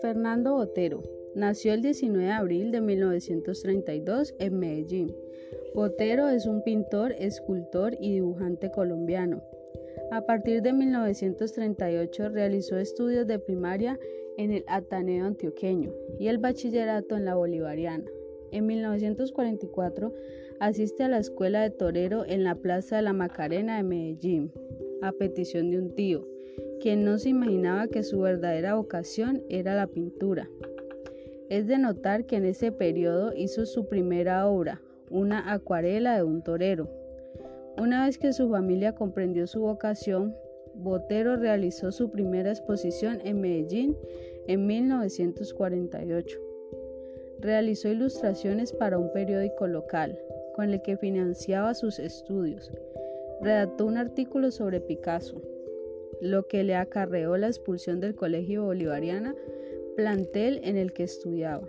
Fernando 0.00 0.54
Botero 0.54 1.02
nació 1.34 1.72
el 1.72 1.82
19 1.82 2.24
de 2.24 2.30
abril 2.30 2.70
de 2.70 2.80
1932 2.80 4.34
en 4.38 4.58
Medellín. 4.58 5.16
Botero 5.74 6.28
es 6.28 6.46
un 6.46 6.62
pintor, 6.62 7.12
escultor 7.18 7.96
y 7.98 8.12
dibujante 8.12 8.70
colombiano. 8.70 9.42
A 10.10 10.26
partir 10.26 10.62
de 10.62 10.72
1938 10.72 12.28
realizó 12.28 12.76
estudios 12.76 13.26
de 13.26 13.38
primaria 13.38 13.98
en 14.36 14.52
el 14.52 14.64
Ateneo 14.66 15.26
Antioqueño 15.26 15.92
y 16.18 16.28
el 16.28 16.38
bachillerato 16.38 17.16
en 17.16 17.24
la 17.24 17.34
Bolivariana. 17.34 18.04
En 18.52 18.66
1944 18.66 20.12
asiste 20.60 21.02
a 21.02 21.08
la 21.08 21.18
escuela 21.18 21.62
de 21.62 21.70
torero 21.70 22.24
en 22.26 22.44
la 22.44 22.54
Plaza 22.54 22.96
de 22.96 23.02
la 23.02 23.12
Macarena 23.12 23.76
de 23.76 23.82
Medellín, 23.82 24.52
a 25.06 25.12
petición 25.12 25.70
de 25.70 25.78
un 25.78 25.94
tío, 25.94 26.26
quien 26.80 27.04
no 27.04 27.18
se 27.18 27.28
imaginaba 27.28 27.88
que 27.88 28.02
su 28.02 28.20
verdadera 28.20 28.74
vocación 28.74 29.42
era 29.48 29.74
la 29.74 29.86
pintura. 29.86 30.48
Es 31.48 31.66
de 31.66 31.78
notar 31.78 32.24
que 32.24 32.36
en 32.36 32.46
ese 32.46 32.72
periodo 32.72 33.32
hizo 33.36 33.66
su 33.66 33.86
primera 33.86 34.46
obra, 34.48 34.80
una 35.10 35.52
acuarela 35.52 36.16
de 36.16 36.22
un 36.22 36.42
torero. 36.42 36.90
Una 37.76 38.06
vez 38.06 38.18
que 38.18 38.32
su 38.32 38.48
familia 38.48 38.94
comprendió 38.94 39.46
su 39.46 39.60
vocación, 39.60 40.34
Botero 40.74 41.36
realizó 41.36 41.92
su 41.92 42.10
primera 42.10 42.50
exposición 42.50 43.20
en 43.24 43.40
Medellín 43.40 43.96
en 44.46 44.66
1948. 44.66 46.38
Realizó 47.40 47.88
ilustraciones 47.88 48.72
para 48.72 48.98
un 48.98 49.12
periódico 49.12 49.66
local, 49.66 50.18
con 50.54 50.70
el 50.70 50.82
que 50.82 50.96
financiaba 50.96 51.74
sus 51.74 51.98
estudios. 51.98 52.72
Redactó 53.40 53.86
un 53.86 53.96
artículo 53.96 54.50
sobre 54.50 54.80
Picasso, 54.80 55.42
lo 56.20 56.46
que 56.46 56.64
le 56.64 56.74
acarreó 56.74 57.36
la 57.36 57.48
expulsión 57.48 58.00
del 58.00 58.14
Colegio 58.14 58.64
Bolivariana, 58.64 59.34
plantel 59.96 60.60
en 60.64 60.76
el 60.76 60.92
que 60.92 61.04
estudiaba, 61.04 61.68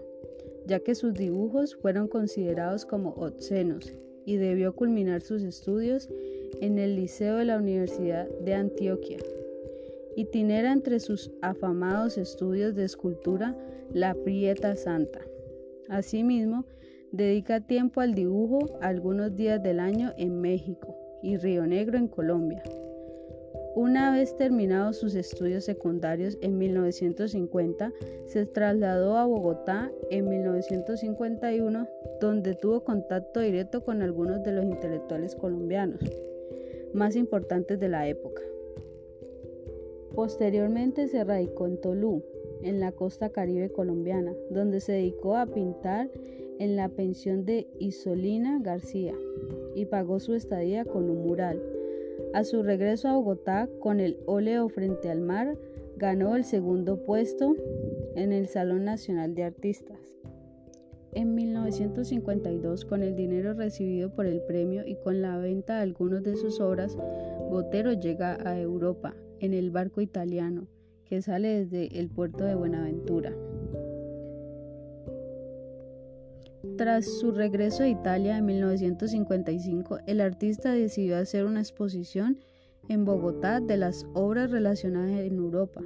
ya 0.65 0.79
que 0.79 0.95
sus 0.95 1.13
dibujos 1.13 1.75
fueron 1.75 2.07
considerados 2.07 2.85
como 2.85 3.11
obscenos 3.11 3.93
y 4.25 4.37
debió 4.37 4.75
culminar 4.75 5.21
sus 5.21 5.43
estudios 5.43 6.09
en 6.61 6.79
el 6.79 6.95
Liceo 6.95 7.37
de 7.37 7.45
la 7.45 7.57
Universidad 7.57 8.27
de 8.41 8.53
Antioquia. 8.53 9.17
Itinera 10.15 10.71
entre 10.71 10.99
sus 10.99 11.31
afamados 11.41 12.17
estudios 12.17 12.73
de 12.75 12.85
escultura 12.85 13.55
La 13.91 14.15
Prieta 14.15 14.75
Santa. 14.75 15.19
Asimismo, 15.89 16.65
dedica 17.11 17.59
tiempo 17.59 18.01
al 18.01 18.15
dibujo 18.15 18.77
algunos 18.81 19.35
días 19.35 19.61
del 19.61 19.79
año 19.79 20.13
en 20.17 20.39
México 20.39 21.04
y 21.21 21.37
Río 21.37 21.65
Negro 21.65 21.97
en 21.97 22.07
Colombia. 22.07 22.63
Una 23.75 24.11
vez 24.11 24.37
terminados 24.37 24.97
sus 24.97 25.15
estudios 25.15 25.65
secundarios 25.65 26.37
en 26.41 26.57
1950, 26.57 27.91
se 28.25 28.45
trasladó 28.45 29.17
a 29.17 29.25
Bogotá 29.25 29.91
en 30.09 30.29
1951, 30.29 31.85
donde 32.21 32.55
tuvo 32.55 32.85
contacto 32.85 33.41
directo 33.41 33.83
con 33.83 34.01
algunos 34.01 34.43
de 34.43 34.53
los 34.53 34.63
intelectuales 34.63 35.35
colombianos 35.35 35.99
más 36.95 37.17
importantes 37.17 37.79
de 37.79 37.89
la 37.89 38.07
época. 38.07 38.41
Posteriormente 40.13 41.09
se 41.09 41.25
radicó 41.25 41.67
en 41.67 41.81
Tolú, 41.81 42.23
en 42.63 42.79
la 42.79 42.93
costa 42.93 43.29
caribe 43.29 43.69
colombiana, 43.69 44.33
donde 44.49 44.79
se 44.79 44.93
dedicó 44.93 45.35
a 45.35 45.45
pintar 45.45 46.09
en 46.57 46.77
la 46.77 46.87
pensión 46.87 47.43
de 47.43 47.67
Isolina 47.79 48.59
García 48.63 49.13
y 49.75 49.85
pagó 49.85 50.19
su 50.19 50.33
estadía 50.33 50.85
con 50.85 51.09
un 51.09 51.23
mural. 51.23 51.61
A 52.33 52.43
su 52.43 52.63
regreso 52.63 53.09
a 53.09 53.15
Bogotá 53.15 53.69
con 53.79 53.99
el 53.99 54.17
óleo 54.25 54.69
frente 54.69 55.09
al 55.09 55.21
mar, 55.21 55.57
ganó 55.97 56.35
el 56.35 56.43
segundo 56.43 56.97
puesto 57.05 57.55
en 58.15 58.31
el 58.31 58.47
Salón 58.47 58.85
Nacional 58.85 59.35
de 59.35 59.43
Artistas. 59.43 59.99
En 61.13 61.35
1952, 61.35 62.83
con 62.83 63.03
el 63.03 63.15
dinero 63.15 63.53
recibido 63.53 64.13
por 64.13 64.25
el 64.25 64.41
premio 64.41 64.85
y 64.85 64.95
con 64.95 65.21
la 65.21 65.37
venta 65.37 65.77
de 65.77 65.83
algunas 65.83 66.23
de 66.23 66.35
sus 66.35 66.59
obras, 66.59 66.97
Botero 67.49 67.93
llega 67.93 68.37
a 68.45 68.59
Europa 68.59 69.15
en 69.39 69.53
el 69.53 69.71
barco 69.71 70.01
italiano 70.01 70.67
que 71.05 71.21
sale 71.21 71.65
desde 71.65 71.99
el 71.99 72.09
puerto 72.09 72.43
de 72.43 72.55
Buenaventura. 72.55 73.33
Tras 76.77 77.05
su 77.05 77.31
regreso 77.31 77.83
a 77.83 77.87
Italia 77.87 78.37
en 78.37 78.45
1955, 78.45 79.99
el 80.07 80.21
artista 80.21 80.71
decidió 80.71 81.17
hacer 81.17 81.45
una 81.45 81.61
exposición 81.61 82.39
en 82.89 83.05
Bogotá 83.05 83.59
de 83.59 83.77
las 83.77 84.05
obras 84.13 84.51
relacionadas 84.51 85.21
en 85.21 85.35
Europa 85.35 85.81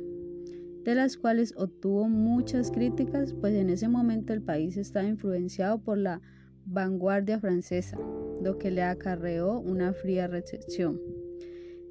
de 0.84 0.96
las 0.96 1.18
cuales 1.18 1.54
obtuvo 1.58 2.08
muchas 2.08 2.72
críticas, 2.72 3.34
pues 3.34 3.54
en 3.54 3.70
ese 3.70 3.88
momento 3.88 4.34
el 4.34 4.42
país 4.42 4.78
estaba 4.78 5.08
influenciado 5.08 5.80
por 5.80 5.98
la 5.98 6.22
vanguardia 6.66 7.40
francesa, 7.40 7.98
lo 8.42 8.58
que 8.58 8.72
le 8.72 8.84
acarreó 8.84 9.60
una 9.60 9.94
fría 9.94 10.28
recepción. 10.28 11.00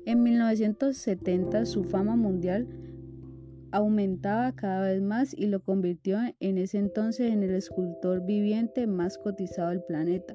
En 0.04 0.22
1970 0.22 1.66
su 1.66 1.84
fama 1.84 2.16
mundial 2.16 2.66
aumentaba 3.72 4.54
cada 4.54 4.88
vez 4.88 5.00
más 5.00 5.34
y 5.36 5.46
lo 5.46 5.60
convirtió 5.62 6.18
en 6.40 6.58
ese 6.58 6.78
entonces 6.78 7.32
en 7.32 7.42
el 7.42 7.54
escultor 7.54 8.24
viviente 8.24 8.86
más 8.86 9.18
cotizado 9.18 9.70
del 9.70 9.82
planeta. 9.82 10.34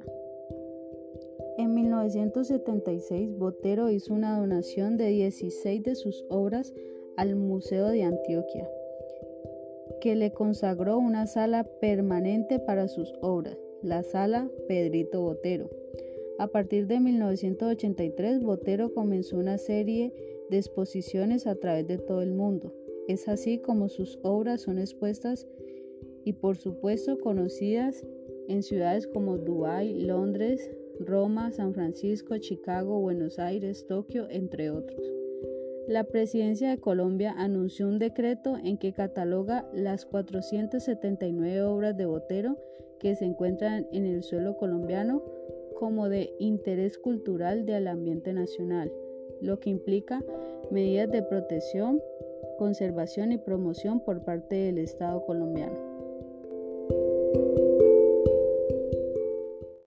En 1.57 1.73
1976 1.73 3.37
Botero 3.37 3.89
hizo 3.89 4.13
una 4.13 4.39
donación 4.39 4.97
de 4.97 5.07
16 5.07 5.83
de 5.83 5.95
sus 5.95 6.25
obras 6.29 6.73
al 7.15 7.35
Museo 7.35 7.89
de 7.89 8.03
Antioquia, 8.03 8.67
que 10.01 10.15
le 10.15 10.31
consagró 10.31 10.97
una 10.97 11.27
sala 11.27 11.63
permanente 11.79 12.59
para 12.59 12.87
sus 12.87 13.13
obras, 13.21 13.57
la 13.83 14.01
sala 14.03 14.49
Pedrito 14.67 15.21
Botero. 15.21 15.69
A 16.39 16.47
partir 16.47 16.87
de 16.87 16.99
1983, 16.99 18.41
Botero 18.41 18.93
comenzó 18.93 19.37
una 19.37 19.59
serie 19.59 20.11
de 20.49 20.57
exposiciones 20.57 21.45
a 21.45 21.55
través 21.55 21.87
de 21.87 21.99
todo 21.99 22.23
el 22.23 22.33
mundo. 22.33 22.73
Es 23.07 23.27
así 23.27 23.59
como 23.59 23.89
sus 23.89 24.19
obras 24.23 24.61
son 24.61 24.79
expuestas 24.79 25.47
y 26.23 26.33
por 26.33 26.57
supuesto 26.57 27.19
conocidas 27.19 28.05
en 28.47 28.63
ciudades 28.63 29.07
como 29.07 29.37
Dubái, 29.37 29.93
Londres, 30.01 30.71
Roma, 30.99 31.51
San 31.51 31.73
Francisco, 31.73 32.37
Chicago, 32.37 32.99
Buenos 32.99 33.39
Aires, 33.39 33.85
Tokio, 33.87 34.27
entre 34.29 34.69
otros. 34.69 35.01
La 35.87 36.05
presidencia 36.05 36.69
de 36.69 36.77
Colombia 36.77 37.33
anunció 37.37 37.87
un 37.87 37.99
decreto 37.99 38.57
en 38.63 38.77
que 38.77 38.93
cataloga 38.93 39.69
las 39.73 40.05
479 40.05 41.61
obras 41.63 41.97
de 41.97 42.05
Botero 42.05 42.57
que 42.99 43.15
se 43.15 43.25
encuentran 43.25 43.85
en 43.91 44.05
el 44.05 44.23
suelo 44.23 44.55
colombiano 44.55 45.21
como 45.75 46.07
de 46.07 46.33
interés 46.39 46.97
cultural 46.97 47.65
del 47.65 47.89
ambiente 47.89 48.31
nacional, 48.31 48.93
lo 49.41 49.59
que 49.59 49.71
implica 49.71 50.23
medidas 50.71 51.11
de 51.11 51.21
protección, 51.21 52.01
conservación 52.57 53.31
y 53.31 53.37
promoción 53.37 53.99
por 53.99 54.23
parte 54.23 54.55
del 54.55 54.77
Estado 54.77 55.21
colombiano. 55.25 55.92